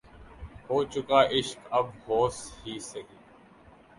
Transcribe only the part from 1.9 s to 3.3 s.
ہوس ہی سہی